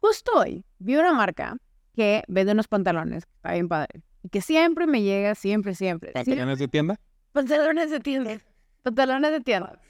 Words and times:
Justo 0.00 0.32
hoy 0.36 0.64
vi 0.78 0.96
una 0.96 1.12
marca 1.12 1.56
que 1.94 2.22
vende 2.28 2.52
unos 2.52 2.68
pantalones, 2.68 3.24
está 3.36 3.52
bien 3.52 3.68
padre, 3.68 4.02
y 4.22 4.28
que 4.28 4.40
siempre 4.40 4.86
me 4.86 5.02
llega, 5.02 5.34
siempre, 5.34 5.74
siempre. 5.74 6.12
siempre- 6.12 6.34
¿Pantalones 6.34 6.58
de 6.58 6.68
tienda? 6.68 7.00
Pantalones 7.32 7.90
de 7.90 8.00
tienda. 8.00 8.40
Pantalones 8.82 9.30
de 9.32 9.40
tienda. 9.40 9.80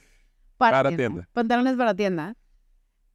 Para, 0.56 0.78
Para 0.78 0.88
tienda. 0.88 0.96
tienda. 1.08 1.28
Pantalones 1.32 1.76
para 1.76 1.94
tienda. 1.94 2.34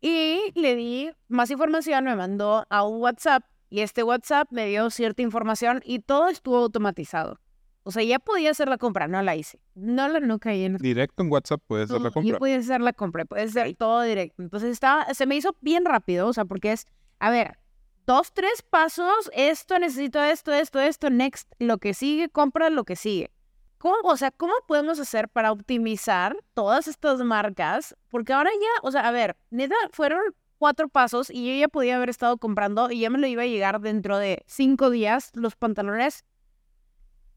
Y 0.02 0.52
le 0.56 0.76
di 0.76 1.12
más 1.28 1.50
información, 1.50 2.04
me 2.06 2.16
mandó 2.16 2.66
a 2.70 2.84
un 2.84 3.02
WhatsApp 3.02 3.44
y 3.70 3.80
este 3.82 4.04
WhatsApp 4.04 4.48
me 4.52 4.68
dio 4.68 4.90
cierta 4.90 5.22
información 5.22 5.82
y 5.84 6.00
todo 6.00 6.28
estuvo 6.30 6.58
automatizado. 6.58 7.40
O 7.84 7.92
sea, 7.92 8.04
ya 8.04 8.20
podía 8.20 8.52
hacer 8.52 8.70
la 8.70 8.78
compra, 8.78 9.08
no 9.08 9.22
la 9.22 9.36
hice. 9.36 9.60
No 9.76 10.08
la 10.08 10.20
no 10.22 10.40
caí 10.40 10.64
en 10.64 10.78
Directo 10.78 11.24
en 11.24 11.32
WhatsApp 11.32 11.62
puedes 11.68 11.90
hacer 11.90 12.02
la 12.02 12.12
compra. 12.12 12.32
Yo 12.32 12.40
podía 12.40 12.58
hacer 12.58 12.82
la 12.82 12.94
compra, 12.94 13.26
puede 13.26 13.48
ser 13.50 13.76
todo 13.76 14.02
directo. 14.02 14.42
Entonces 14.42 14.72
estaba, 14.72 15.14
se 15.14 15.26
me 15.26 15.36
hizo 15.36 15.56
bien 15.62 15.84
rápido, 15.84 16.28
o 16.28 16.34
sea, 16.34 16.46
porque 16.46 16.72
es, 16.72 16.86
a 17.20 17.30
ver, 17.30 17.60
dos, 18.06 18.34
tres 18.34 18.62
pasos, 18.62 19.30
esto, 19.34 19.78
necesito 19.80 20.22
esto, 20.24 20.54
esto, 20.54 20.80
esto, 20.80 21.10
next, 21.10 21.52
lo 21.60 21.78
que 21.78 21.94
sigue, 21.94 22.30
compra 22.30 22.70
lo 22.70 22.86
que 22.86 22.96
sigue. 22.96 23.32
¿Cómo, 23.78 23.98
o 24.04 24.16
sea, 24.16 24.32
¿cómo 24.32 24.54
podemos 24.66 24.98
hacer 25.00 25.28
para 25.28 25.52
optimizar 25.52 26.38
todas 26.54 26.88
estas 26.88 27.20
marcas? 27.20 27.98
Porque 28.08 28.32
ahora 28.32 28.50
ya, 28.54 28.88
o 28.88 28.92
sea, 28.92 29.06
a 29.06 29.12
ver, 29.12 29.36
neta, 29.50 29.76
fueron 29.92 30.22
cuatro 30.58 30.88
pasos 30.88 31.30
y 31.30 31.46
yo 31.46 31.60
ya 31.60 31.68
podía 31.68 31.98
haber 31.98 32.10
estado 32.10 32.38
comprando 32.38 32.90
y 32.90 33.02
ya 33.02 33.10
me 33.10 33.18
lo 33.18 33.28
iba 33.28 33.42
a 33.42 33.48
llegar 33.48 33.82
dentro 33.82 34.18
de 34.18 34.46
cinco 34.48 34.90
días 34.90 35.32
los 35.34 35.58
pantalones 35.58 36.24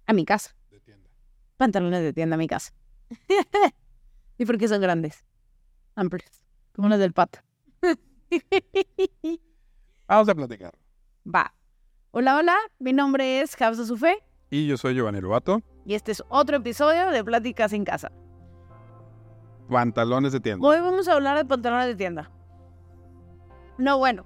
a 0.06 0.12
mi 0.12 0.24
casa. 0.24 0.54
De 0.70 0.80
tienda. 0.80 1.08
Pantalones 1.56 2.02
de 2.02 2.12
tienda 2.12 2.34
a 2.34 2.38
mi 2.38 2.46
casa. 2.46 2.72
¿Y 4.38 4.44
por 4.44 4.58
qué 4.58 4.68
son 4.68 4.80
grandes? 4.80 5.24
Amplios. 5.94 6.30
Como 6.74 6.88
los 6.88 6.98
del 6.98 7.12
pato. 7.12 7.38
Vamos 10.08 10.28
a 10.28 10.34
platicar. 10.34 10.72
Va. 11.26 11.52
Hola, 12.10 12.36
hola. 12.36 12.56
Mi 12.78 12.92
nombre 12.92 13.40
es 13.40 13.56
Javsa 13.56 13.84
Sufé 13.84 14.18
Y 14.50 14.66
yo 14.66 14.76
soy 14.76 14.94
Giovanni 14.94 15.20
Lobato. 15.20 15.62
y 15.84 15.94
este 15.94 16.12
es 16.12 16.22
otro 16.28 16.56
episodio 16.58 17.10
de 17.10 17.24
Pláticas 17.24 17.72
en 17.72 17.84
Casa. 17.84 18.10
Pantalones 19.68 20.32
de 20.32 20.40
tienda. 20.40 20.66
Hoy 20.66 20.80
vamos 20.80 21.08
a 21.08 21.14
hablar 21.14 21.36
de 21.36 21.44
pantalones 21.44 21.88
de 21.88 21.96
tienda. 21.96 22.30
No, 23.78 23.98
bueno. 23.98 24.24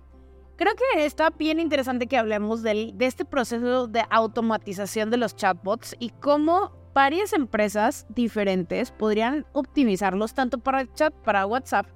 Creo 0.61 0.75
que 0.75 1.06
está 1.06 1.30
bien 1.30 1.58
interesante 1.58 2.06
que 2.06 2.19
hablemos 2.19 2.62
del- 2.62 2.92
de 2.98 3.06
este 3.06 3.25
proceso 3.25 3.86
de 3.86 4.05
automatización 4.11 5.08
de 5.11 5.16
los 5.16 5.34
chatbots 5.34 5.97
y 5.98 6.11
cómo 6.20 6.70
varias 6.92 7.33
empresas 7.33 8.06
diferentes 8.11 8.91
podrían 8.91 9.47
optimizarlos 9.55 10.34
tanto 10.34 10.58
para 10.58 10.83
el 10.83 10.92
chat, 10.92 11.14
para 11.25 11.47
WhatsApp, 11.47 11.86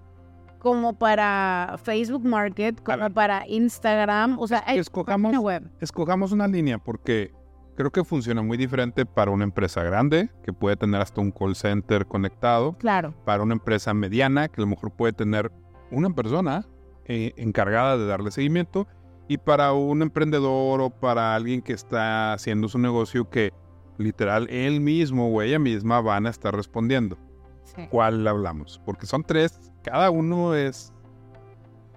como 0.60 0.98
para 0.98 1.76
Facebook 1.82 2.24
Market, 2.24 2.82
como 2.82 3.10
para 3.10 3.46
Instagram. 3.46 4.38
O 4.38 4.46
sea, 4.48 4.60
Escojamos, 4.60 5.32
página 5.32 5.40
web. 5.42 5.70
escojamos 5.82 6.32
una 6.32 6.48
línea 6.48 6.78
porque 6.78 7.34
creo 7.76 7.90
que 7.90 8.02
funciona 8.02 8.40
muy 8.40 8.56
diferente 8.56 9.04
para 9.04 9.30
una 9.30 9.44
empresa 9.44 9.82
grande, 9.82 10.30
que 10.42 10.54
puede 10.54 10.76
tener 10.78 11.02
hasta 11.02 11.20
un 11.20 11.32
call 11.32 11.54
center 11.54 12.06
conectado, 12.06 12.78
Claro. 12.78 13.12
para 13.26 13.42
una 13.42 13.52
empresa 13.52 13.92
mediana, 13.92 14.48
que 14.48 14.62
a 14.62 14.64
lo 14.64 14.68
mejor 14.68 14.90
puede 14.90 15.12
tener 15.12 15.52
una 15.90 16.08
persona 16.14 16.64
eh, 17.06 17.32
encargada 17.36 17.96
de 17.96 18.06
darle 18.06 18.30
seguimiento, 18.30 18.86
y 19.28 19.38
para 19.38 19.72
un 19.72 20.02
emprendedor 20.02 20.80
o 20.80 20.90
para 20.90 21.34
alguien 21.34 21.62
que 21.62 21.72
está 21.72 22.34
haciendo 22.34 22.68
su 22.68 22.78
negocio 22.78 23.28
que 23.30 23.52
literal 23.96 24.48
él 24.50 24.80
mismo 24.80 25.28
o 25.28 25.42
ella 25.42 25.58
misma 25.58 26.00
van 26.00 26.26
a 26.26 26.30
estar 26.30 26.54
respondiendo. 26.54 27.16
Sí. 27.64 27.86
¿Cuál 27.90 28.26
hablamos? 28.26 28.80
Porque 28.84 29.06
son 29.06 29.24
tres, 29.24 29.72
cada 29.82 30.10
uno 30.10 30.54
es 30.54 30.92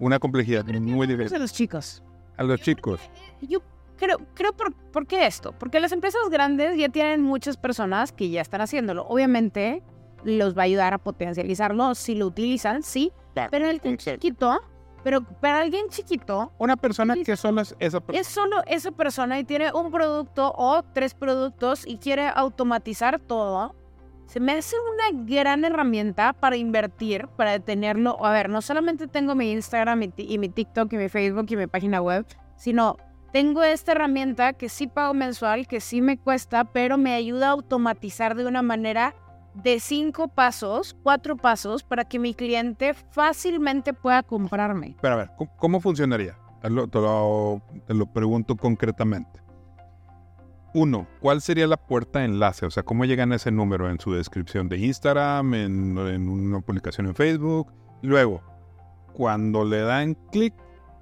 una 0.00 0.18
complejidad 0.18 0.64
muy 0.64 1.06
diferente. 1.06 1.36
a 1.36 1.38
los 1.38 1.52
chicos. 1.52 2.02
A 2.36 2.44
los 2.44 2.60
chicos. 2.60 3.00
Yo 3.42 3.60
creo, 3.96 4.18
creo 4.34 4.52
por, 4.52 4.72
¿por 4.72 5.06
qué 5.06 5.26
esto? 5.26 5.52
Porque 5.52 5.80
las 5.80 5.92
empresas 5.92 6.22
grandes 6.30 6.78
ya 6.78 6.88
tienen 6.88 7.22
muchas 7.22 7.56
personas 7.56 8.12
que 8.12 8.30
ya 8.30 8.40
están 8.40 8.60
haciéndolo. 8.60 9.04
Obviamente 9.08 9.82
los 10.24 10.56
va 10.56 10.62
a 10.62 10.64
ayudar 10.64 10.94
a 10.94 10.98
potencializarlo 10.98 11.94
si 11.94 12.14
lo 12.14 12.26
utilizan, 12.26 12.82
sí. 12.82 13.12
Pero 13.50 13.68
el 13.68 13.80
chiquito, 13.98 14.60
pero 15.04 15.22
para 15.22 15.60
alguien 15.60 15.88
chiquito 15.88 16.52
Una 16.58 16.76
persona 16.76 17.14
que 17.16 17.36
solo 17.36 17.60
es 17.60 17.74
esa 17.78 18.00
persona. 18.00 18.20
es 18.20 18.26
solo 18.26 18.62
esa 18.66 18.90
persona 18.90 19.38
y 19.38 19.44
tiene 19.44 19.72
un 19.72 19.90
producto 19.90 20.52
o 20.56 20.82
tres 20.82 21.14
productos 21.14 21.86
y 21.86 21.98
quiere 21.98 22.28
automatizar 22.28 23.18
todo. 23.18 23.74
Se 24.26 24.40
me 24.40 24.52
hace 24.52 24.76
una 24.92 25.24
gran 25.24 25.64
herramienta 25.64 26.34
para 26.34 26.56
invertir, 26.56 27.28
para 27.36 27.58
tenerlo. 27.60 28.22
A 28.24 28.30
ver, 28.30 28.50
no 28.50 28.60
solamente 28.60 29.06
tengo 29.06 29.34
mi 29.34 29.50
Instagram 29.52 30.02
y, 30.02 30.12
y 30.18 30.38
mi 30.38 30.50
TikTok 30.50 30.92
y 30.92 30.96
mi 30.96 31.08
Facebook 31.08 31.46
y 31.48 31.56
mi 31.56 31.66
página 31.66 32.02
web, 32.02 32.26
sino 32.56 32.96
tengo 33.32 33.62
esta 33.62 33.92
herramienta 33.92 34.52
que 34.52 34.68
sí 34.68 34.86
pago 34.86 35.14
mensual, 35.14 35.66
que 35.66 35.80
sí 35.80 36.00
me 36.00 36.18
cuesta, 36.18 36.64
pero 36.64 36.98
me 36.98 37.14
ayuda 37.14 37.48
a 37.48 37.50
automatizar 37.52 38.34
de 38.34 38.46
una 38.46 38.62
manera 38.62 39.14
de 39.54 39.80
cinco 39.80 40.28
pasos, 40.28 40.96
cuatro 41.02 41.36
pasos, 41.36 41.82
para 41.82 42.04
que 42.04 42.18
mi 42.18 42.34
cliente 42.34 42.94
fácilmente 42.94 43.92
pueda 43.92 44.22
comprarme. 44.22 44.96
Pero 45.00 45.14
a 45.14 45.16
ver, 45.18 45.30
¿cómo, 45.58 45.80
funcionaría? 45.80 46.38
Te 46.62 46.70
lo, 46.70 46.86
te 46.88 46.98
lo- 47.00 47.62
te 47.86 47.94
lo 47.94 48.06
pregunto 48.06 48.56
concretamente. 48.56 49.40
Uno, 50.74 51.06
¿cuál 51.20 51.40
sería 51.40 51.66
la 51.66 51.76
puerta 51.78 52.18
de 52.20 52.26
enlace? 52.26 52.66
O 52.66 52.70
sea, 52.70 52.82
¿cómo 52.82 53.04
llegan 53.04 53.32
a 53.32 53.36
ese 53.36 53.50
número 53.50 53.88
en 53.90 53.98
su 53.98 54.12
descripción 54.12 54.68
de 54.68 54.78
Instagram, 54.78 55.54
en, 55.54 55.98
en 55.98 56.28
una 56.28 56.60
publicación 56.60 57.06
en 57.06 57.14
Facebook? 57.14 57.72
Luego, 58.02 58.42
cuando 59.14 59.64
le 59.64 59.80
dan 59.80 60.14
clic 60.30 60.54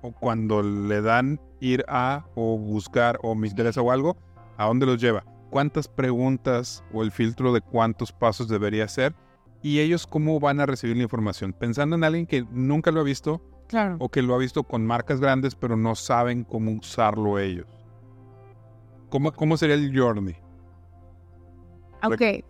o 0.02 0.12
cuando 0.12 0.62
le 0.62 1.02
dan 1.02 1.40
ir 1.60 1.84
a 1.88 2.24
o 2.36 2.56
buscar 2.56 3.18
o 3.22 3.34
me 3.34 3.48
interesa 3.48 3.82
o 3.82 3.90
algo, 3.90 4.16
¿a 4.56 4.66
dónde 4.66 4.86
los 4.86 5.00
lleva? 5.00 5.24
¿Cuántas 5.50 5.88
preguntas 5.88 6.82
o 6.92 7.02
el 7.02 7.10
filtro 7.12 7.52
de 7.52 7.60
cuántos 7.60 8.12
pasos 8.12 8.48
debería 8.48 8.84
hacer? 8.84 9.14
Y 9.62 9.80
ellos 9.80 10.06
cómo 10.06 10.38
van 10.40 10.60
a 10.60 10.66
recibir 10.66 10.96
la 10.96 11.04
información. 11.04 11.52
Pensando 11.52 11.96
en 11.96 12.04
alguien 12.04 12.26
que 12.26 12.44
nunca 12.50 12.90
lo 12.90 13.00
ha 13.00 13.04
visto, 13.04 13.40
Claro. 13.68 13.96
o 13.98 14.08
que 14.08 14.22
lo 14.22 14.34
ha 14.34 14.38
visto 14.38 14.62
con 14.62 14.86
marcas 14.86 15.20
grandes 15.20 15.54
pero 15.56 15.76
no 15.76 15.94
saben 15.96 16.44
cómo 16.44 16.70
usarlo 16.72 17.38
ellos. 17.38 17.66
¿Cómo, 19.08 19.32
cómo 19.32 19.56
sería 19.56 19.74
el 19.76 19.96
journey 19.98 20.36
Ok. 22.04 22.44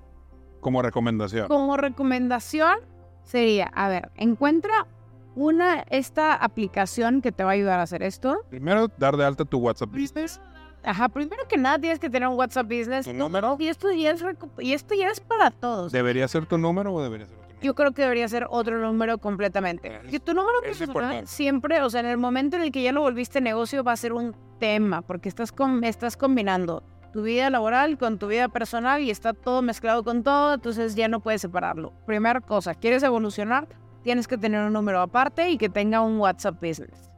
como 0.60 0.82
recomendación? 0.82 1.48
Como 1.48 1.76
recomendación 1.76 2.78
sería, 3.22 3.66
a 3.74 3.88
ver, 3.88 4.10
encuentra 4.16 4.86
una, 5.34 5.80
esta 5.90 6.34
aplicación 6.34 7.20
que 7.22 7.30
te 7.32 7.44
va 7.44 7.50
a 7.50 7.54
ayudar 7.54 7.78
a 7.80 7.82
hacer 7.82 8.02
esto. 8.02 8.38
Primero, 8.50 8.88
dar 8.98 9.16
de 9.16 9.24
alta 9.24 9.44
tu 9.44 9.58
WhatsApp 9.58 9.90
Business. 9.90 10.40
Ajá, 10.86 11.08
primero 11.08 11.42
que 11.48 11.56
nada 11.58 11.78
tienes 11.78 11.98
que 11.98 12.08
tener 12.08 12.28
un 12.28 12.36
WhatsApp 12.36 12.66
Business. 12.66 13.04
¿Tu 13.06 13.12
número? 13.12 13.56
Y 13.58 13.66
esto 13.68 13.90
ya 13.92 14.12
es, 14.12 14.24
y 14.60 14.72
esto 14.72 14.94
ya 14.94 15.08
es 15.10 15.20
para 15.20 15.50
todos. 15.50 15.90
¿Debería 15.92 16.26
ser 16.28 16.46
tu 16.46 16.56
número 16.58 16.94
o 16.94 17.02
debería 17.02 17.26
ser 17.26 17.34
otro 17.34 17.42
número? 17.48 17.60
Yo 17.62 17.74
creo 17.74 17.92
que 17.92 18.02
debería 18.02 18.28
ser 18.28 18.46
otro 18.48 18.78
número 18.78 19.18
completamente. 19.18 19.96
Es- 20.04 20.10
Que 20.10 20.20
tu 20.20 20.32
número 20.32 20.58
es 20.62 20.78
personal 20.78 21.26
siempre, 21.26 21.82
o 21.82 21.90
sea, 21.90 22.00
en 22.00 22.06
el 22.06 22.16
momento 22.18 22.56
en 22.56 22.62
el 22.62 22.70
que 22.72 22.82
ya 22.82 22.92
lo 22.92 23.00
volviste 23.02 23.40
negocio 23.40 23.82
va 23.82 23.92
a 23.92 23.96
ser 23.96 24.12
un 24.12 24.34
tema, 24.60 25.02
porque 25.02 25.28
estás, 25.28 25.52
com- 25.52 25.82
estás 25.84 26.16
combinando 26.16 26.82
tu 27.12 27.22
vida 27.22 27.48
laboral 27.50 27.98
con 27.98 28.18
tu 28.18 28.26
vida 28.28 28.48
personal 28.48 29.00
y 29.00 29.10
está 29.10 29.32
todo 29.32 29.62
mezclado 29.62 30.04
con 30.04 30.22
todo, 30.22 30.54
entonces 30.54 30.94
ya 30.94 31.08
no 31.08 31.20
puedes 31.20 31.40
separarlo. 31.40 31.92
Primera 32.06 32.40
cosa, 32.40 32.74
¿quieres 32.74 33.02
evolucionar? 33.02 33.66
Tienes 34.02 34.28
que 34.28 34.38
tener 34.38 34.64
un 34.64 34.72
número 34.72 35.00
aparte 35.00 35.48
y 35.50 35.56
que 35.58 35.68
tenga 35.68 36.00
un 36.02 36.18
WhatsApp 36.18 36.56
Business. 36.62 37.10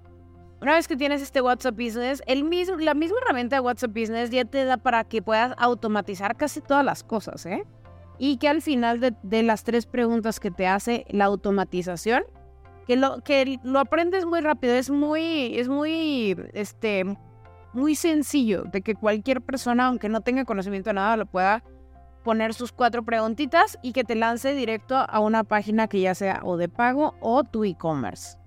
Una 0.60 0.74
vez 0.74 0.88
que 0.88 0.96
tienes 0.96 1.22
este 1.22 1.40
WhatsApp 1.40 1.76
Business, 1.76 2.20
el 2.26 2.42
mismo, 2.42 2.76
la 2.76 2.94
misma 2.94 3.18
herramienta 3.22 3.56
de 3.56 3.60
WhatsApp 3.60 3.92
Business 3.92 4.30
ya 4.30 4.44
te 4.44 4.64
da 4.64 4.76
para 4.76 5.04
que 5.04 5.22
puedas 5.22 5.54
automatizar 5.56 6.36
casi 6.36 6.60
todas 6.60 6.84
las 6.84 7.04
cosas, 7.04 7.46
¿eh? 7.46 7.64
Y 8.18 8.38
que 8.38 8.48
al 8.48 8.60
final 8.60 8.98
de, 9.00 9.42
las 9.44 9.62
tres 9.62 9.86
preguntas 9.86 10.40
que 10.40 10.50
te 10.50 10.66
hace 10.66 11.06
la 11.10 11.26
automatización, 11.26 12.24
que 12.88 12.96
lo, 12.96 13.20
que 13.20 13.60
lo 13.62 13.78
aprendes 13.78 14.26
muy 14.26 14.40
rápido, 14.40 14.74
es 14.74 14.90
muy, 14.90 15.56
es 15.56 15.68
muy, 15.68 16.36
este, 16.54 17.04
muy 17.72 17.94
sencillo 17.94 18.64
de 18.64 18.82
que 18.82 18.96
cualquier 18.96 19.40
persona, 19.40 19.86
aunque 19.86 20.08
no 20.08 20.22
tenga 20.22 20.44
conocimiento 20.44 20.90
de 20.90 20.94
nada, 20.94 21.16
lo 21.16 21.26
pueda 21.26 21.62
poner 22.24 22.52
sus 22.52 22.72
cuatro 22.72 23.04
preguntitas 23.04 23.78
y 23.80 23.92
que 23.92 24.02
te 24.02 24.16
lance 24.16 24.52
directo 24.54 24.96
a 24.96 25.20
una 25.20 25.44
página 25.44 25.86
que 25.86 26.00
ya 26.00 26.16
sea 26.16 26.40
o 26.42 26.56
de 26.56 26.68
pago 26.68 27.14
o 27.20 27.44
tu 27.44 27.64
e-commerce. 27.64 28.37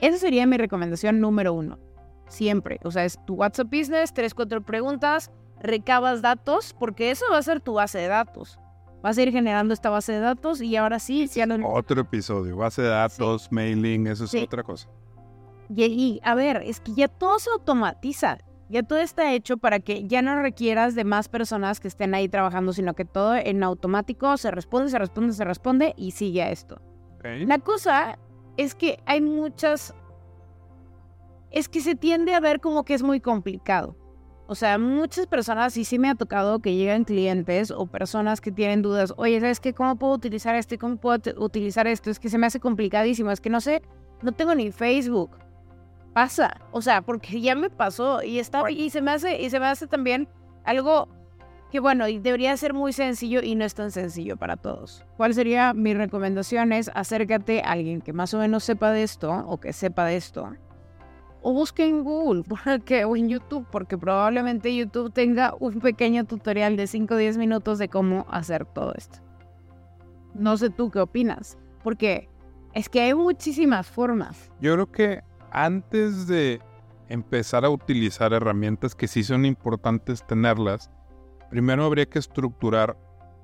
Esa 0.00 0.18
sería 0.18 0.46
mi 0.46 0.56
recomendación 0.56 1.20
número 1.20 1.52
uno. 1.52 1.78
Siempre. 2.28 2.78
O 2.84 2.90
sea, 2.90 3.04
es 3.04 3.18
tu 3.26 3.34
WhatsApp 3.34 3.68
Business, 3.70 4.12
tres, 4.14 4.34
cuatro 4.34 4.62
preguntas, 4.62 5.30
recabas 5.60 6.22
datos, 6.22 6.74
porque 6.78 7.10
eso 7.10 7.24
va 7.30 7.38
a 7.38 7.42
ser 7.42 7.60
tu 7.60 7.74
base 7.74 7.98
de 7.98 8.06
datos. 8.08 8.58
Vas 9.02 9.16
a 9.18 9.22
ir 9.22 9.32
generando 9.32 9.72
esta 9.74 9.90
base 9.90 10.12
de 10.12 10.20
datos 10.20 10.60
y 10.60 10.76
ahora 10.76 10.98
sí, 10.98 11.26
ya 11.26 11.46
lo... 11.46 11.66
Otro 11.68 12.02
episodio, 12.02 12.56
base 12.56 12.82
de 12.82 12.88
datos, 12.88 13.50
mailing, 13.50 14.06
eso 14.06 14.24
es 14.24 14.30
Sí. 14.30 14.42
otra 14.44 14.62
cosa. 14.62 14.88
Y, 15.74 15.84
y, 15.84 16.20
a 16.22 16.34
ver, 16.34 16.62
es 16.64 16.80
que 16.80 16.92
ya 16.94 17.08
todo 17.08 17.38
se 17.38 17.50
automatiza. 17.50 18.38
Ya 18.68 18.82
todo 18.84 18.98
está 19.00 19.32
hecho 19.32 19.56
para 19.56 19.80
que 19.80 20.06
ya 20.06 20.22
no 20.22 20.40
requieras 20.40 20.94
de 20.94 21.02
más 21.04 21.28
personas 21.28 21.80
que 21.80 21.88
estén 21.88 22.14
ahí 22.14 22.28
trabajando, 22.28 22.72
sino 22.72 22.94
que 22.94 23.04
todo 23.04 23.34
en 23.34 23.64
automático 23.64 24.36
se 24.36 24.50
responde, 24.52 24.90
se 24.90 24.98
responde, 24.98 25.32
se 25.32 25.44
responde 25.44 25.94
y 25.96 26.12
sigue 26.12 26.42
a 26.42 26.50
esto. 26.52 26.80
La 27.24 27.58
cosa 27.58 28.16
es 28.62 28.74
que 28.74 28.98
hay 29.06 29.20
muchas 29.20 29.94
es 31.50 31.68
que 31.68 31.80
se 31.80 31.94
tiende 31.94 32.34
a 32.34 32.40
ver 32.40 32.60
como 32.60 32.84
que 32.84 32.94
es 32.94 33.02
muy 33.02 33.20
complicado. 33.20 33.96
O 34.46 34.54
sea, 34.54 34.78
muchas 34.78 35.26
personas, 35.26 35.76
y 35.76 35.84
sí 35.84 35.98
me 35.98 36.08
ha 36.08 36.14
tocado 36.14 36.60
que 36.60 36.74
llegan 36.74 37.04
clientes 37.04 37.70
o 37.70 37.86
personas 37.86 38.40
que 38.40 38.50
tienen 38.50 38.82
dudas, 38.82 39.14
oye, 39.16 39.40
¿sabes 39.40 39.60
qué? 39.60 39.72
¿Cómo 39.74 39.96
puedo 39.96 40.12
utilizar 40.12 40.56
esto 40.56 40.76
cómo 40.78 40.96
puedo 40.96 41.20
utilizar 41.38 41.86
esto? 41.86 42.10
Es 42.10 42.18
que 42.18 42.28
se 42.28 42.36
me 42.36 42.46
hace 42.46 42.60
complicadísimo, 42.60 43.30
es 43.30 43.40
que 43.40 43.50
no 43.50 43.60
sé, 43.60 43.82
no 44.22 44.32
tengo 44.32 44.54
ni 44.54 44.72
Facebook. 44.72 45.38
Pasa, 46.12 46.60
o 46.72 46.82
sea, 46.82 47.02
porque 47.02 47.40
ya 47.40 47.54
me 47.54 47.70
pasó 47.70 48.22
y 48.22 48.40
está 48.40 48.68
y 48.70 48.90
se 48.90 49.00
me 49.00 49.12
hace 49.12 49.40
y 49.40 49.48
se 49.50 49.60
me 49.60 49.66
hace 49.66 49.86
también 49.86 50.28
algo 50.64 51.08
que 51.70 51.80
bueno, 51.80 52.06
debería 52.06 52.56
ser 52.56 52.74
muy 52.74 52.92
sencillo 52.92 53.42
y 53.42 53.54
no 53.54 53.64
es 53.64 53.74
tan 53.74 53.90
sencillo 53.90 54.36
para 54.36 54.56
todos. 54.56 55.04
¿Cuál 55.16 55.34
sería 55.34 55.72
mi 55.72 55.94
recomendación? 55.94 56.72
Es 56.72 56.90
acércate 56.94 57.62
a 57.62 57.72
alguien 57.72 58.00
que 58.00 58.12
más 58.12 58.34
o 58.34 58.38
menos 58.38 58.64
sepa 58.64 58.90
de 58.90 59.02
esto 59.02 59.32
o 59.46 59.60
que 59.60 59.72
sepa 59.72 60.04
de 60.04 60.16
esto 60.16 60.52
o 61.42 61.52
busque 61.52 61.86
en 61.86 62.04
Google 62.04 62.44
porque, 62.64 63.04
o 63.04 63.16
en 63.16 63.28
YouTube, 63.28 63.66
porque 63.70 63.98
probablemente 63.98 64.74
YouTube 64.74 65.12
tenga 65.12 65.54
un 65.58 65.80
pequeño 65.80 66.24
tutorial 66.24 66.76
de 66.76 66.86
5 66.86 67.14
o 67.14 67.16
10 67.16 67.38
minutos 67.38 67.78
de 67.78 67.88
cómo 67.88 68.26
hacer 68.30 68.64
todo 68.66 68.94
esto. 68.96 69.18
No 70.34 70.56
sé 70.56 70.70
tú 70.70 70.90
qué 70.90 71.00
opinas, 71.00 71.58
porque 71.82 72.28
es 72.72 72.88
que 72.88 73.00
hay 73.00 73.14
muchísimas 73.14 73.88
formas. 73.88 74.50
Yo 74.60 74.74
creo 74.74 74.92
que 74.92 75.22
antes 75.50 76.26
de 76.26 76.60
empezar 77.08 77.64
a 77.64 77.70
utilizar 77.70 78.32
herramientas 78.32 78.94
que 78.94 79.08
sí 79.08 79.24
son 79.24 79.44
importantes 79.44 80.24
tenerlas, 80.24 80.90
primero 81.50 81.84
habría 81.84 82.06
que 82.06 82.18
estructurar 82.18 82.96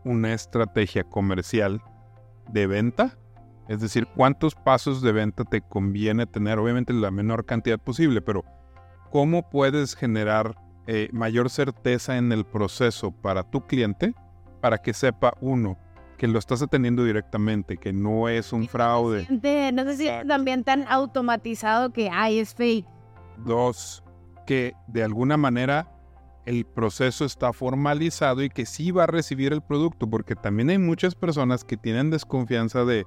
una 0.04 0.32
estrategia 0.32 1.04
comercial 1.04 1.82
de 2.48 2.66
venta 2.66 3.18
es 3.68 3.80
decir, 3.80 4.06
cuántos 4.06 4.54
pasos 4.54 5.02
de 5.02 5.12
venta 5.12 5.44
te 5.44 5.60
conviene 5.60 6.26
tener, 6.26 6.58
obviamente 6.58 6.92
la 6.92 7.10
menor 7.10 7.44
cantidad 7.44 7.78
posible, 7.78 8.22
pero 8.22 8.44
cómo 9.10 9.50
puedes 9.50 9.96
generar 9.96 10.56
eh, 10.86 11.08
mayor 11.12 11.50
certeza 11.50 12.16
en 12.16 12.30
el 12.30 12.44
proceso 12.44 13.10
para 13.10 13.42
tu 13.42 13.66
cliente 13.66 14.14
para 14.60 14.78
que 14.78 14.94
sepa, 14.94 15.34
uno, 15.40 15.76
que 16.16 16.28
lo 16.28 16.38
estás 16.38 16.62
atendiendo 16.62 17.04
directamente, 17.04 17.76
que 17.76 17.92
no 17.92 18.28
es 18.28 18.52
un 18.52 18.68
fraude. 18.68 19.26
No 19.72 19.84
sé 19.84 19.96
si 19.96 20.08
también 20.26 20.64
tan 20.64 20.86
automatizado 20.88 21.92
que, 21.92 22.08
ay, 22.10 22.38
es 22.38 22.54
fake. 22.54 22.86
Dos, 23.44 24.02
que 24.46 24.74
de 24.86 25.02
alguna 25.02 25.36
manera 25.36 25.92
el 26.46 26.64
proceso 26.64 27.24
está 27.24 27.52
formalizado 27.52 28.42
y 28.42 28.48
que 28.48 28.66
sí 28.66 28.90
va 28.90 29.04
a 29.04 29.06
recibir 29.06 29.52
el 29.52 29.60
producto, 29.60 30.08
porque 30.08 30.34
también 30.34 30.70
hay 30.70 30.78
muchas 30.78 31.14
personas 31.14 31.64
que 31.64 31.76
tienen 31.76 32.10
desconfianza 32.10 32.84
de, 32.84 33.04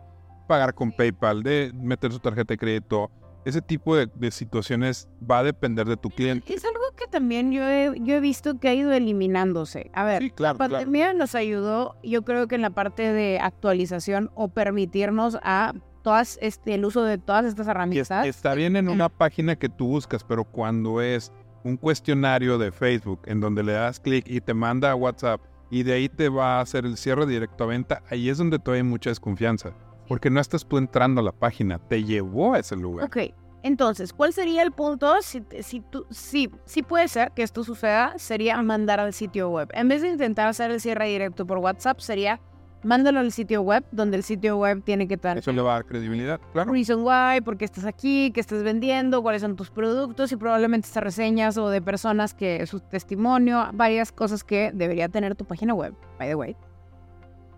pagar 0.50 0.74
con 0.74 0.92
PayPal, 0.92 1.44
de 1.44 1.72
meter 1.76 2.12
su 2.12 2.20
tarjeta 2.20 2.56
de 2.56 2.58
crédito. 2.58 3.12
Ese 3.46 3.62
tipo 3.62 3.96
de, 3.96 4.32
situaciones 4.32 5.08
va 5.20 5.40
a 5.40 5.44
depender 5.44 5.88
de 5.88 5.96
tu 5.96 6.10
cliente. 6.10 6.52
Es 6.52 6.66
algo 6.66 6.80
que 6.98 7.06
también 7.06 7.52
yo 7.52 7.64
he, 7.64 7.94
yo 8.02 8.16
he 8.16 8.20
visto 8.20 8.60
que 8.60 8.68
ha 8.68 8.74
ido 8.74 8.92
eliminándose. 8.92 9.92
A 9.94 10.04
ver, 10.04 10.34
la 10.38 10.56
pandemia 10.56 11.14
nos 11.14 11.36
ayudó, 11.36 11.96
yo 12.04 12.24
creo 12.24 12.48
que 12.48 12.56
en 12.56 12.64
la 12.64 12.72
parte 12.72 13.14
de 13.14 13.40
actualización 13.40 14.32
o 14.34 14.50
permitirnos 14.50 15.38
a 15.44 15.74
todas 16.02 16.40
este, 16.42 16.74
el 16.74 16.84
uso 16.84 17.04
de 17.04 17.18
todas 17.20 17.46
estas 17.46 17.68
herramientas. 17.68 18.26
está 18.26 18.56
bien 18.56 18.76
en 18.76 18.90
una 18.90 19.08
página 19.08 19.56
que 19.56 19.70
tú 19.70 19.88
buscas, 19.88 20.24
pero 20.24 20.46
cuando 20.46 21.02
es 21.02 21.32
un 21.64 21.78
cuestionario 21.78 22.58
de 22.58 22.72
Facebook 22.72 23.22
en 23.26 23.40
donde 23.40 23.64
le 23.64 23.74
das 23.74 24.00
clic 24.00 24.26
y 24.28 24.42
te 24.42 24.54
manda 24.54 24.92
a 24.92 24.96
WhatsApp 24.96 25.42
y 25.70 25.84
de 25.84 25.94
ahí 25.94 26.10
te 26.10 26.30
va 26.30 26.58
a 26.58 26.62
hacer 26.62 26.86
el 26.86 26.98
cierre 26.98 27.26
directo 27.26 27.64
a 27.64 27.68
venta, 27.68 28.02
ahí 28.10 28.30
es 28.30 28.38
donde 28.38 28.60
todavía 28.60 28.84
hay 28.84 28.90
mucha 28.90 29.10
desconfianza. 29.10 29.74
Porque 30.08 30.32
no 30.32 30.40
estás 30.40 30.66
tú 30.66 30.78
entrando 30.78 31.22
a 31.22 31.24
la 31.24 31.32
página, 31.32 31.78
te 31.78 32.04
llevó 32.04 32.56
a 32.56 32.60
ese 32.60 32.76
lugar. 32.76 33.06
Ok, 33.06 33.18
entonces, 33.62 34.14
¿cuál 34.14 34.34
sería 34.34 34.64
el 34.64 34.72
punto? 34.72 35.22
Si, 35.22 35.44
si, 35.62 35.82
tú, 35.82 36.06
si, 36.10 36.50
si 36.66 36.82
puede 36.82 37.08
ser 37.08 37.32
que 37.32 37.44
esto 37.44 37.64
suceda, 37.64 38.14
sería 38.18 38.62
mandar 38.62 39.00
al 39.00 39.14
sitio 39.14 39.50
web. 39.50 39.70
En 39.74 39.88
vez 39.88 40.02
de 40.02 40.10
intentar 40.10 40.48
hacer 40.48 40.72
el 40.72 40.80
cierre 40.80 41.08
directo 41.08 41.46
por 41.46 41.60
WhatsApp, 41.60 42.00
sería 42.00 42.42
mándalo 42.84 43.20
al 43.20 43.32
sitio 43.32 43.62
web, 43.62 43.84
donde 43.92 44.18
el 44.18 44.24
sitio 44.24 44.58
web 44.58 44.84
tiene 44.84 45.08
que 45.08 45.16
estar. 45.16 45.38
Eso 45.38 45.52
le 45.52 45.62
va 45.62 45.72
a 45.72 45.74
dar 45.76 45.86
credibilidad, 45.86 46.40
claro. 46.54 46.72
Reason 46.72 47.02
why, 47.02 47.42
por 47.42 47.58
qué 47.58 47.66
estás 47.66 47.86
aquí, 47.86 48.32
qué 48.32 48.40
estás 48.40 48.64
vendiendo, 48.64 49.22
cuáles 49.22 49.42
son 49.42 49.56
tus 49.56 49.70
productos 49.70 50.32
y 50.32 50.36
probablemente 50.36 50.88
estas 50.88 51.04
reseñas 51.04 51.58
o 51.58 51.70
de 51.70 51.82
personas 51.82 52.34
que 52.34 52.66
su 52.66 52.80
testimonio, 52.80 53.70
varias 53.74 54.12
cosas 54.12 54.44
que 54.44 54.72
debería 54.74 55.10
tener 55.10 55.36
tu 55.36 55.46
página 55.46 55.74
web, 55.74 55.94
by 56.18 56.28
the 56.30 56.36
way. 56.36 56.56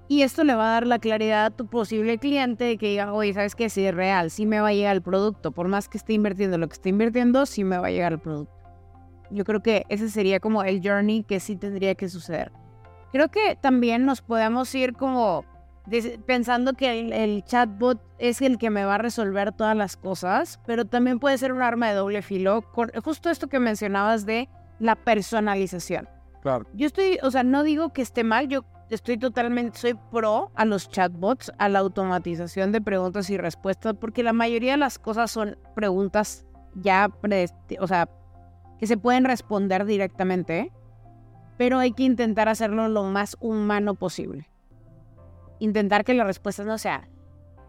Y 0.08 0.24
esto 0.24 0.44
le 0.44 0.56
va 0.56 0.72
a 0.72 0.74
dar 0.74 0.88
la 0.88 1.00
claridad 1.00 1.46
a 1.46 1.50
tu 1.52 1.68
posible 1.68 2.18
cliente 2.18 2.66
de 2.66 2.78
que 2.78 2.90
diga, 2.90 3.14
oye, 3.14 3.34
¿sabes 3.34 3.56
qué? 3.56 3.70
Si 3.70 3.86
es 3.86 3.96
real, 3.96 4.30
sí 4.30 4.46
me 4.46 4.60
va 4.60 4.68
a 4.68 4.74
llegar 4.74 4.98
el 4.98 5.02
producto. 5.02 5.54
Por 5.54 5.70
más 5.70 5.88
que 5.88 5.98
esté 5.98 6.12
invirtiendo 6.12 6.58
lo 6.58 6.68
que 6.68 6.74
esté 6.74 6.90
invirtiendo, 6.90 7.46
sí 7.46 7.64
me 7.64 7.78
va 7.78 7.88
a 7.88 7.92
llegar 7.92 8.12
el 8.12 8.20
producto. 8.20 8.54
Yo 9.30 9.46
creo 9.46 9.62
que 9.62 9.86
ese 9.88 10.10
sería 10.10 10.42
como 10.42 10.64
el 10.64 10.82
journey 10.86 11.24
que 11.24 11.40
sí 11.40 11.56
tendría 11.56 11.96
que 11.96 12.10
suceder. 12.10 12.52
Creo 13.12 13.30
que 13.30 13.58
también 13.60 14.06
nos 14.06 14.22
podemos 14.22 14.74
ir 14.76 14.94
como 14.94 15.46
pensando 16.26 16.74
que 16.74 17.00
el, 17.00 17.44
chatbot 17.44 18.00
es 18.20 18.42
el 18.42 18.58
que 18.58 18.70
me 18.70 18.86
va 18.86 18.96
a 18.96 18.98
resolver 18.98 19.52
todas 19.52 19.76
las 19.76 19.98
cosas, 19.98 20.60
pero 20.66 20.86
también 20.86 21.20
puede 21.20 21.38
ser 21.38 21.52
un 21.52 21.62
arma 21.62 21.90
de 21.90 21.96
doble 21.96 22.22
filo. 22.22 22.64
justo 23.04 23.30
esto 23.30 23.48
que 23.48 23.60
mencionabas 23.60 24.26
de 24.26 24.48
la 24.80 24.96
personalización. 24.96 26.08
Claro. 26.42 26.66
Yo 26.74 26.88
estoy, 26.88 27.20
o 27.22 27.32
sea, 27.32 27.44
no 27.44 27.64
digo 27.64 27.94
que 27.94 28.02
esté 28.02 28.24
mal, 28.24 28.48
yo 28.48 28.64
estoy 28.90 29.18
totalmente, 29.18 29.78
soy 29.78 29.96
pro 30.12 30.52
a 30.56 30.66
los 30.66 30.90
chatbots, 30.90 31.52
a 31.58 31.70
la 31.70 31.80
automatización 31.80 32.72
de 32.72 32.82
preguntas 32.82 33.30
y 33.30 33.38
respuestas, 33.38 33.96
porque 34.00 34.24
la 34.24 34.34
mayoría 34.34 34.72
de 34.72 34.78
las 34.78 35.00
cosas 35.00 35.32
son 35.32 35.58
preguntas 35.76 36.46
ya, 36.76 37.10
o 37.80 37.88
sea, 37.88 38.10
que 38.80 38.88
se 38.88 38.98
pueden 38.98 39.26
responder 39.26 39.86
directamente, 39.86 40.72
pero 41.62 41.78
hay 41.78 41.92
que 41.92 42.02
intentar 42.02 42.50
hacerlo 42.50 42.88
lo 42.88 43.04
más 43.04 43.38
humano 43.40 43.94
posible. 43.94 44.50
Intentar 45.60 46.04
que 46.04 46.16
la 46.16 46.24
respuesta 46.24 46.64
no 46.64 46.80
sea, 46.80 47.08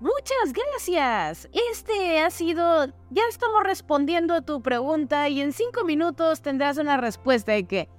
muchas 0.00 0.54
gracias, 0.54 1.50
este 1.70 2.22
ha 2.22 2.30
sido, 2.30 2.86
ya 3.10 3.22
estamos 3.28 3.62
respondiendo 3.64 4.32
a 4.32 4.40
tu 4.40 4.62
pregunta 4.62 5.28
y 5.28 5.42
en 5.42 5.52
cinco 5.52 5.84
minutos 5.84 6.40
tendrás 6.40 6.78
una 6.78 6.96
respuesta 6.96 7.52
de 7.52 7.64
que 7.64 7.90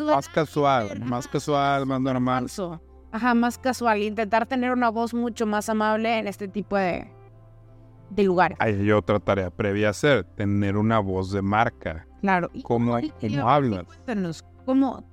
más 0.00 0.26
casual, 0.30 0.98
más 1.04 1.28
casual, 1.28 1.84
más 1.84 2.00
normal. 2.00 2.46
Ajá, 3.10 3.34
más 3.34 3.58
casual. 3.58 4.00
Intentar 4.00 4.46
tener 4.46 4.72
una 4.72 4.88
voz 4.88 5.12
mucho 5.12 5.44
más 5.44 5.68
amable 5.68 6.18
en 6.18 6.28
este 6.28 6.48
tipo 6.48 6.78
de, 6.78 7.12
de 8.08 8.22
lugares. 8.22 8.56
Hay 8.58 8.90
otra 8.90 9.20
tarea 9.20 9.50
previa 9.50 9.88
a 9.88 9.90
hacer, 9.90 10.24
tener 10.24 10.78
una 10.78 10.98
voz 10.98 11.30
de 11.30 11.42
marca. 11.42 12.06
Claro. 12.22 12.50
¿Cómo, 12.62 12.98
cómo 13.20 13.50
hablas? 13.50 13.84
Cuéntanos, 13.84 14.42
¿cómo, 14.64 15.11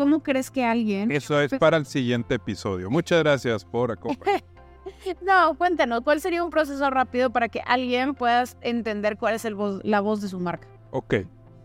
¿cómo 0.00 0.22
crees 0.22 0.50
que 0.50 0.64
alguien... 0.64 1.10
Eso 1.10 1.38
es 1.42 1.52
para 1.58 1.76
el 1.76 1.84
siguiente 1.84 2.36
episodio. 2.36 2.88
Muchas 2.88 3.18
gracias 3.18 3.66
por 3.66 3.92
acompañarnos. 3.92 4.48
no, 5.22 5.54
cuéntanos, 5.58 6.00
¿cuál 6.00 6.22
sería 6.22 6.42
un 6.42 6.48
proceso 6.48 6.88
rápido 6.88 7.28
para 7.28 7.50
que 7.50 7.60
alguien 7.66 8.14
pueda 8.14 8.44
entender 8.62 9.18
cuál 9.18 9.34
es 9.34 9.44
el 9.44 9.58
la 9.82 10.00
voz 10.00 10.22
de 10.22 10.28
su 10.28 10.40
marca? 10.40 10.66
Ok, 10.90 11.16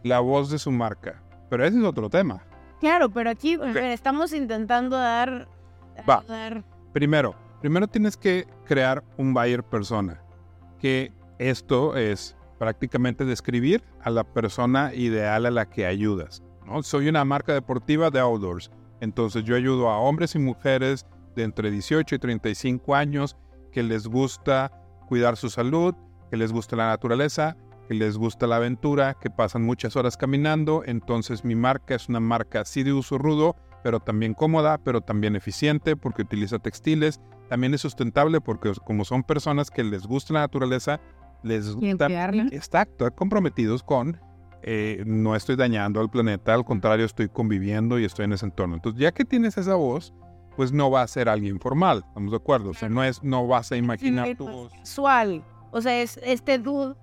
la 0.03 0.19
voz 0.19 0.51
de 0.51 0.59
su 0.59 0.69
marca. 0.69 1.23
Pero 1.49 1.63
ese 1.63 1.77
es 1.77 1.83
otro 1.85 2.09
tema. 2.09 2.43
Claro, 2.81 3.09
pero 3.09 3.29
aquí 3.29 3.57
estamos 3.63 4.33
intentando 4.33 4.97
dar, 4.97 5.47
Va. 6.09 6.21
Primero, 6.91 7.35
primero 7.61 7.87
tienes 7.87 8.17
que 8.17 8.45
crear 8.65 9.01
un 9.15 9.33
buyer 9.33 9.63
persona. 9.63 10.21
Que 10.77 11.13
esto 11.39 11.95
es 11.95 12.35
prácticamente 12.59 13.23
describir 13.23 13.81
a 14.01 14.09
la 14.09 14.25
persona 14.25 14.93
ideal 14.93 15.45
a 15.45 15.51
la 15.51 15.69
que 15.69 15.85
ayudas. 15.85 16.43
¿No? 16.65 16.83
Soy 16.83 17.07
una 17.07 17.23
marca 17.25 17.53
deportiva 17.53 18.09
de 18.09 18.19
outdoors. 18.19 18.71
Entonces 19.01 19.43
yo 19.43 19.55
ayudo 19.55 19.89
a 19.89 19.99
hombres 19.99 20.35
y 20.35 20.39
mujeres 20.39 21.05
de 21.35 21.43
entre 21.43 21.71
18 21.71 22.15
y 22.15 22.19
35 22.19 22.95
años 22.95 23.37
que 23.71 23.83
les 23.83 24.07
gusta 24.07 24.71
cuidar 25.07 25.37
su 25.37 25.49
salud, 25.49 25.93
que 26.29 26.37
les 26.37 26.51
gusta 26.51 26.75
la 26.75 26.87
naturaleza 26.87 27.55
que 27.87 27.93
les 27.93 28.17
gusta 28.17 28.47
la 28.47 28.57
aventura, 28.57 29.15
que 29.19 29.29
pasan 29.29 29.63
muchas 29.63 29.95
horas 29.95 30.17
caminando, 30.17 30.83
entonces 30.85 31.45
mi 31.45 31.55
marca 31.55 31.95
es 31.95 32.09
una 32.09 32.19
marca 32.19 32.65
sí 32.65 32.83
de 32.83 32.93
uso 32.93 33.17
rudo, 33.17 33.55
pero 33.83 33.99
también 33.99 34.33
cómoda, 34.33 34.79
pero 34.79 35.01
también 35.01 35.35
eficiente 35.35 35.95
porque 35.95 36.23
utiliza 36.23 36.59
textiles, 36.59 37.19
también 37.49 37.73
es 37.73 37.81
sustentable 37.81 38.41
porque 38.41 38.71
como 38.83 39.05
son 39.05 39.23
personas 39.23 39.69
que 39.69 39.83
les 39.83 40.07
gusta 40.07 40.33
la 40.33 40.39
naturaleza, 40.41 40.99
les 41.43 41.75
gusta... 41.75 42.07
Exacto, 42.51 43.09
comprometidos 43.13 43.83
con 43.83 44.19
eh, 44.67 45.03
no 45.05 45.35
estoy 45.35 45.55
dañando 45.55 45.99
al 46.01 46.09
planeta, 46.09 46.55
al 46.55 46.65
contrario, 46.65 47.05
estoy 47.05 47.29
conviviendo 47.29 47.99
y 47.99 48.05
estoy 48.05 48.25
en 48.25 48.33
ese 48.33 48.47
entorno. 48.47 48.73
Entonces, 48.73 48.99
ya 48.99 49.11
que 49.11 49.23
tienes 49.23 49.59
esa 49.59 49.75
voz, 49.75 50.11
pues 50.55 50.71
no 50.71 50.89
va 50.89 51.03
a 51.03 51.07
ser 51.07 51.29
alguien 51.29 51.59
formal, 51.59 52.03
¿estamos 52.07 52.31
de 52.31 52.37
acuerdo? 52.37 52.71
O 52.71 52.73
sea, 52.73 52.89
no, 52.89 53.03
es, 53.03 53.21
no 53.23 53.45
vas 53.45 53.71
a 53.71 53.77
imaginar 53.77 54.35
tu 54.35 54.49
voz. 54.49 54.73
Sual. 54.81 55.43
O 55.69 55.81
sea, 55.81 56.01
es 56.01 56.19
este 56.23 56.57
dude 56.57 56.95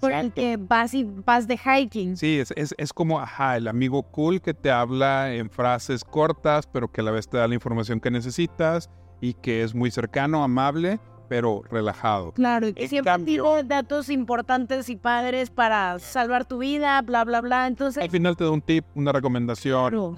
por 0.00 0.12
el 0.12 0.34
que 0.34 0.58
vas, 0.58 0.92
y, 0.92 1.04
vas 1.04 1.48
de 1.48 1.56
hiking. 1.56 2.14
Sí, 2.18 2.40
es, 2.40 2.52
es, 2.56 2.74
es, 2.76 2.92
como, 2.92 3.20
ajá, 3.20 3.56
el 3.56 3.68
amigo 3.68 4.02
cool 4.02 4.42
que 4.42 4.52
te 4.52 4.70
habla 4.70 5.32
en 5.32 5.48
frases 5.48 6.04
cortas, 6.04 6.66
pero 6.66 6.92
que 6.92 7.00
a 7.00 7.04
la 7.04 7.10
vez 7.10 7.26
te 7.26 7.38
da 7.38 7.48
la 7.48 7.54
información 7.54 8.00
que 8.00 8.10
necesitas 8.10 8.90
y 9.22 9.32
que 9.32 9.62
es 9.62 9.74
muy 9.74 9.90
cercano, 9.90 10.44
amable, 10.44 11.00
pero 11.28 11.62
relajado. 11.70 12.32
Claro, 12.32 12.68
y 12.68 12.72
que 12.74 12.84
En 12.84 12.88
siempre 12.88 13.12
cambio- 13.12 13.42
tiene 13.44 13.64
datos 13.68 14.08
importantes 14.08 14.88
y 14.88 14.96
padres 14.96 15.50
para 15.50 15.98
salvar 15.98 16.44
tu 16.46 16.58
vida, 16.58 17.00
bla, 17.02 17.24
bla, 17.24 17.40
bla. 17.40 17.66
Entonces, 17.66 18.02
Al 18.02 18.10
final 18.10 18.36
te 18.36 18.44
da 18.44 18.50
un 18.50 18.62
tip, 18.62 18.84
una 18.94 19.12
recomendación. 19.12 19.90
claro, 19.90 20.16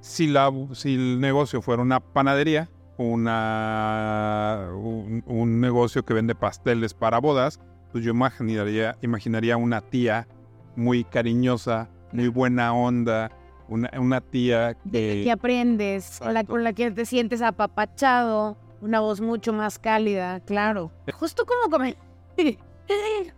Si, 0.00 0.26
la, 0.26 0.50
si 0.72 0.94
el 0.94 1.20
negocio 1.20 1.60
fuera 1.62 1.82
una 1.82 2.00
panadería, 2.00 2.68
una, 3.40 4.68
un, 4.74 5.22
un 5.26 5.60
negocio 5.60 6.04
que 6.04 6.14
vende 6.14 6.34
pasteles 6.34 6.94
para 6.94 7.18
bodas, 7.18 7.60
pues 7.92 8.04
yo 8.04 8.10
imaginaría, 8.12 8.96
imaginaría 9.02 9.56
una 9.56 9.80
tía 9.80 10.26
muy 10.76 11.04
cariñosa, 11.04 11.88
muy 12.12 12.28
buena 12.28 12.72
onda, 12.72 13.30
una, 13.68 13.90
una 13.98 14.20
tía 14.20 14.68
de 14.84 15.16
que... 15.16 15.20
que 15.24 15.30
aprendes, 15.32 16.20
la, 16.20 16.44
con 16.44 16.64
la 16.64 16.72
que 16.72 16.90
te 16.90 17.04
sientes 17.04 17.42
apapachado, 17.42 18.56
una 18.80 19.00
voz 19.00 19.20
mucho 19.20 19.52
más 19.52 19.78
cálida, 19.78 20.40
claro. 20.40 20.90
Justo 21.12 21.44
como 21.46 21.76
comen- 21.76 21.96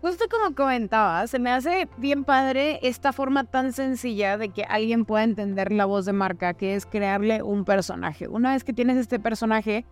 Justo 0.00 0.25
como 0.30 0.54
comentaba, 0.54 1.26
se 1.26 1.38
me 1.38 1.50
hace 1.50 1.88
bien 1.99 2.25
padre 2.25 2.78
esta 2.82 3.12
forma 3.12 3.44
tan 3.44 3.72
sencilla 3.72 4.38
de 4.38 4.49
que 4.49 4.64
alguien 4.64 5.04
pueda 5.04 5.25
entender 5.25 5.72
la 5.72 5.84
voz 5.84 6.06
de 6.06 6.14
marca, 6.14 6.54
que 6.54 6.75
es 6.75 6.87
crearle 6.87 7.42
un 7.42 7.64
personaje. 7.64 8.28
Una 8.28 8.52
vez 8.52 8.64
que 8.64 8.72
tienes 8.72 8.96
este 8.96 9.20
personaje, 9.20 9.84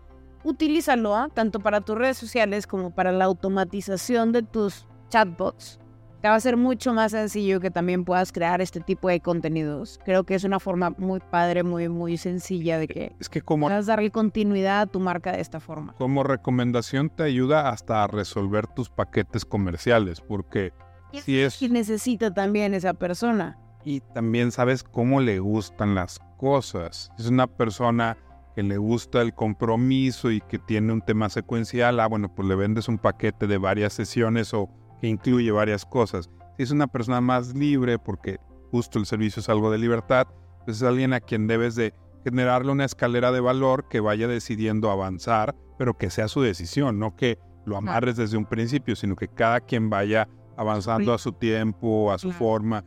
utilízalo 0.45 1.15
¿ah? 1.15 1.29
tanto 1.35 1.61
para 1.61 1.83
tus 1.83 1.99
redes 1.99 2.17
sociales 2.17 2.67
como 2.67 2.95
para 2.95 3.13
la 3.13 3.27
automatización 3.27 4.33
de 4.33 4.43
tus 4.43 4.87
chatbots. 5.11 5.79
Te 6.21 6.29
va 6.29 6.35
a 6.35 6.41
ser 6.41 6.59
mucho 6.59 6.93
más 6.93 7.13
sencillo 7.13 7.61
que 7.61 7.71
también 7.71 8.05
puedas 8.05 8.31
crear 8.31 8.61
este 8.61 8.81
tipo 8.81 9.09
de 9.09 9.21
contenidos. 9.21 9.99
Creo 10.05 10.25
que 10.25 10.35
es 10.35 10.45
una 10.45 10.61
forma 10.61 10.91
muy 10.99 11.21
padre, 11.21 11.63
muy, 11.63 11.89
muy 11.89 12.19
sencilla 12.19 12.79
de 12.79 12.89
que 12.89 13.17
Es 13.19 13.31
que 13.31 13.41
como, 13.41 13.69
puedas 13.69 13.87
darle 13.87 14.11
continuidad 14.11 14.83
a 14.83 14.87
tu 14.87 15.01
marca 15.01 15.33
de 15.33 15.41
esta 15.41 15.61
forma. 15.61 15.95
como 15.95 16.23
recomendación 16.23 17.09
te 17.09 17.23
ayuda 17.23 17.71
hasta 17.71 18.05
a 18.05 18.07
resolver 18.07 18.67
tus 18.67 18.91
paquetes 18.91 19.47
comerciales, 19.47 20.21
porque 20.21 20.75
si 21.13 21.41
es... 21.41 21.61
Y 21.63 21.71
necesita 21.71 22.35
también 22.35 22.75
esa 22.75 22.93
persona. 22.93 23.59
y 23.83 24.01
también 24.01 24.53
sabes 24.53 24.83
cómo 24.83 25.21
le 25.21 25.39
gustan 25.39 25.95
las 25.95 26.21
cosas. 26.37 27.11
Es 27.19 27.29
una 27.29 27.47
persona 27.47 28.19
que 28.55 28.63
le 28.63 28.77
gusta 28.77 29.23
el 29.23 29.33
compromiso 29.33 30.31
y 30.31 30.43
que 30.43 30.59
tiene 30.59 30.93
un 30.93 31.01
tema 31.01 31.31
secuencial, 31.31 31.99
ah, 31.99 32.07
bueno, 32.09 32.35
pues 32.35 32.47
le 32.47 32.57
vendes 32.57 32.89
un 32.89 32.99
paquete 32.99 33.47
de 33.47 33.57
varias 33.57 33.95
sesiones 33.95 34.53
o 34.53 34.69
que 35.01 35.09
incluye 35.09 35.51
varias 35.51 35.85
cosas. 35.85 36.31
Si 36.57 36.63
es 36.63 36.71
una 36.71 36.87
persona 36.87 37.21
más 37.21 37.55
libre, 37.55 37.99
porque 37.99 38.39
justo 38.71 38.99
el 38.99 39.07
servicio 39.07 39.41
es 39.41 39.49
algo 39.49 39.71
de 39.71 39.79
libertad, 39.79 40.27
pues 40.65 40.79
es 40.79 40.83
alguien 40.83 41.13
a 41.13 41.21
quien 41.21 41.47
debes 41.47 41.75
de 41.75 41.95
generarle 42.25 42.71
una 42.71 42.85
escalera 42.85 43.33
de 43.33 43.41
valor 43.41 43.89
que 43.89 44.01
vaya 44.01 44.29
decidiendo 44.29 44.91
avanzar, 44.91 45.55
pero 45.79 45.97
que 45.97 46.11
sea 46.11 46.29
su 46.29 46.43
decisión, 46.43 46.99
no 46.99 47.17
que 47.17 47.39
lo 47.65 47.77
amarres 47.77 48.17
desde 48.17 48.37
un 48.37 48.45
principio, 48.45 48.95
sino 48.95 49.17
que 49.17 49.29
cada 49.29 49.61
quien 49.61 49.89
vaya 49.89 50.29
avanzando 50.57 51.15
a 51.15 51.19
su 51.19 51.33
tiempo, 51.33 52.13
a 52.13 52.19
su 52.19 52.33
forma 52.33 52.85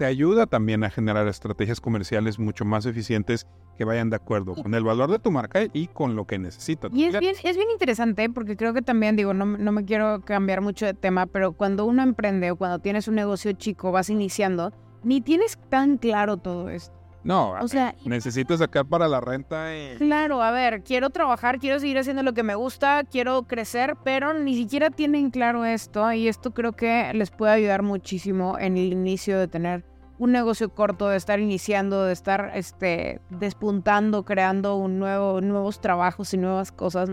te 0.00 0.06
ayuda 0.06 0.46
también 0.46 0.82
a 0.82 0.88
generar 0.88 1.28
estrategias 1.28 1.78
comerciales 1.78 2.38
mucho 2.38 2.64
más 2.64 2.86
eficientes 2.86 3.46
que 3.76 3.84
vayan 3.84 4.08
de 4.08 4.16
acuerdo 4.16 4.54
con 4.54 4.74
el 4.74 4.82
valor 4.82 5.10
de 5.10 5.18
tu 5.18 5.30
marca 5.30 5.60
y 5.74 5.88
con 5.88 6.16
lo 6.16 6.26
que 6.26 6.38
necesita. 6.38 6.88
tu 6.88 6.96
Y 6.96 7.04
es 7.04 7.20
bien, 7.20 7.34
es 7.42 7.54
bien 7.54 7.68
interesante 7.70 8.30
porque 8.30 8.56
creo 8.56 8.72
que 8.72 8.80
también, 8.80 9.14
digo, 9.14 9.34
no, 9.34 9.44
no 9.44 9.72
me 9.72 9.84
quiero 9.84 10.22
cambiar 10.22 10.62
mucho 10.62 10.86
de 10.86 10.94
tema, 10.94 11.26
pero 11.26 11.52
cuando 11.52 11.84
uno 11.84 12.02
emprende 12.02 12.50
o 12.50 12.56
cuando 12.56 12.78
tienes 12.78 13.08
un 13.08 13.16
negocio 13.16 13.52
chico, 13.52 13.92
vas 13.92 14.08
iniciando, 14.08 14.72
ni 15.02 15.20
tienes 15.20 15.58
tan 15.68 15.98
claro 15.98 16.38
todo 16.38 16.70
esto. 16.70 16.98
No, 17.22 17.50
O 17.60 17.68
sea, 17.68 17.94
necesitas 18.04 18.60
sacar 18.60 18.86
para 18.86 19.06
la 19.06 19.20
renta 19.20 19.76
y... 19.76 19.96
Claro, 19.96 20.42
a 20.42 20.50
ver, 20.50 20.82
quiero 20.82 21.10
trabajar, 21.10 21.58
quiero 21.58 21.78
seguir 21.78 21.98
haciendo 21.98 22.22
lo 22.22 22.32
que 22.32 22.42
me 22.42 22.54
gusta, 22.54 23.04
quiero 23.04 23.42
crecer, 23.42 23.96
pero 24.04 24.32
ni 24.32 24.54
siquiera 24.56 24.88
tienen 24.88 25.30
claro 25.30 25.66
esto 25.66 26.10
y 26.12 26.28
esto 26.28 26.52
creo 26.52 26.72
que 26.72 27.12
les 27.12 27.30
puede 27.30 27.52
ayudar 27.52 27.82
muchísimo 27.82 28.58
en 28.58 28.78
el 28.78 28.92
inicio 28.92 29.38
de 29.38 29.48
tener 29.48 29.84
un 30.18 30.32
negocio 30.32 30.70
corto, 30.70 31.08
de 31.08 31.16
estar 31.16 31.40
iniciando, 31.40 32.04
de 32.04 32.12
estar 32.12 32.52
este, 32.54 33.20
despuntando, 33.28 34.24
creando 34.24 34.76
un 34.76 34.98
nuevo, 34.98 35.40
nuevos 35.40 35.80
trabajos 35.80 36.32
y 36.32 36.38
nuevas 36.38 36.72
cosas. 36.72 37.10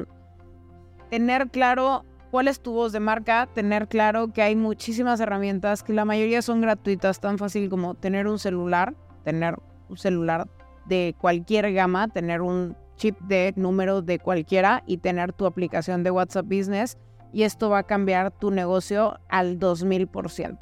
Tener 1.10 1.50
claro 1.50 2.06
cuál 2.32 2.48
es 2.48 2.62
tu 2.62 2.74
voz 2.74 2.92
de 2.92 3.00
marca, 3.00 3.48
tener 3.54 3.88
claro 3.88 4.34
que 4.34 4.42
hay 4.42 4.56
muchísimas 4.56 5.20
herramientas, 5.20 5.84
que 5.84 5.94
la 5.94 6.06
mayoría 6.06 6.42
son 6.42 6.62
gratuitas, 6.62 7.20
tan 7.20 7.38
fácil 7.38 7.70
como 7.70 7.96
tener 7.96 8.28
un 8.28 8.40
celular, 8.40 8.94
tener 9.24 9.58
un 9.90 9.98
celular 9.98 10.48
de 10.86 11.16
cualquier 11.20 11.74
gama, 11.74 12.08
tener 12.08 12.42
un 12.42 12.76
chip 12.96 13.20
de 13.22 13.54
número 13.56 14.02
de 14.02 14.20
cualquiera 14.20 14.84
y 14.88 14.98
tener 14.98 15.34
tu 15.34 15.46
aplicación 15.46 16.04
de 16.04 16.12
WhatsApp 16.12 16.46
Business 16.46 16.98
y 17.32 17.44
esto 17.44 17.70
va 17.70 17.80
a 17.80 17.84
cambiar 17.84 18.32
tu 18.32 18.52
negocio 18.52 19.20
al 19.30 19.60
2000%. 19.60 20.58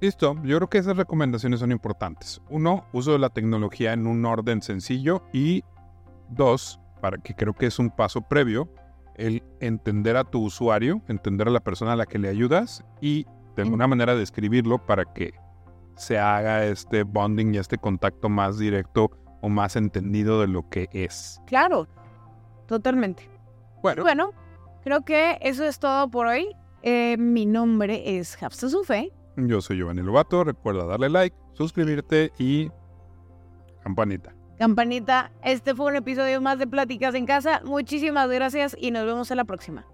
Listo, 0.00 0.34
yo 0.42 0.56
creo 0.58 0.68
que 0.68 0.78
esas 0.78 0.96
recomendaciones 0.96 1.60
son 1.60 1.72
importantes. 1.72 2.42
Uno, 2.50 2.84
uso 2.92 3.12
de 3.12 3.18
la 3.18 3.30
tecnología 3.30 3.92
en 3.92 4.06
un 4.06 4.24
orden 4.24 4.60
sencillo 4.60 5.22
y 5.32 5.62
dos, 6.28 6.80
para 7.00 7.18
que 7.18 7.34
creo 7.34 7.54
que 7.54 7.66
es 7.66 7.78
un 7.78 7.90
paso 7.90 8.22
previo, 8.22 8.68
el 9.14 9.42
entender 9.60 10.16
a 10.16 10.24
tu 10.24 10.42
usuario, 10.42 11.00
entender 11.08 11.48
a 11.48 11.52
la 11.52 11.60
persona 11.60 11.92
a 11.92 11.96
la 11.96 12.06
que 12.06 12.18
le 12.18 12.28
ayudas 12.28 12.84
y 13.00 13.26
de 13.56 13.62
alguna 13.62 13.86
manera 13.86 14.16
describirlo 14.16 14.84
para 14.84 15.04
que 15.04 15.34
se 15.96 16.18
haga 16.18 16.64
este 16.64 17.02
bonding 17.02 17.54
y 17.54 17.58
este 17.58 17.78
contacto 17.78 18.28
más 18.28 18.58
directo 18.58 19.10
o 19.40 19.48
más 19.48 19.76
entendido 19.76 20.40
de 20.40 20.48
lo 20.48 20.68
que 20.68 20.88
es. 20.92 21.40
Claro, 21.46 21.86
totalmente. 22.66 23.28
Bueno, 23.82 24.02
Bueno, 24.02 24.30
creo 24.82 25.04
que 25.04 25.38
eso 25.42 25.64
es 25.64 25.78
todo 25.78 26.10
por 26.10 26.26
hoy. 26.26 26.48
Eh, 26.82 27.16
mi 27.18 27.46
nombre 27.46 28.18
es 28.18 28.42
Hafsa 28.42 28.68
Sufe. 28.68 29.12
yo 29.36 29.60
soy 29.60 29.78
Giovanni 29.78 30.02
Lobato, 30.02 30.44
recuerda 30.44 30.84
darle 30.86 31.08
like, 31.10 31.36
suscribirte 31.54 32.32
y 32.38 32.70
campanita. 33.82 34.34
Campanita, 34.58 35.32
este 35.42 35.74
fue 35.74 35.86
un 35.86 35.96
episodio 35.96 36.40
más 36.40 36.58
de 36.58 36.66
Pláticas 36.66 37.14
en 37.14 37.26
Casa. 37.26 37.60
Muchísimas 37.64 38.28
gracias 38.30 38.76
y 38.78 38.90
nos 38.92 39.04
vemos 39.04 39.30
en 39.30 39.36
la 39.38 39.44
próxima. 39.44 39.84